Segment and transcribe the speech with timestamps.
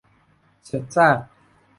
[0.65, 1.17] เศษซาก